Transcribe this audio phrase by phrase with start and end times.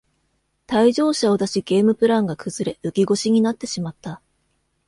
[0.65, 4.19] 退場者を出しゲームプランが崩れ浮き腰になってしまった